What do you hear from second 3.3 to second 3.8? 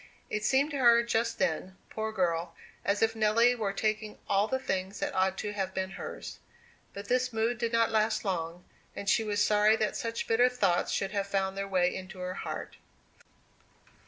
were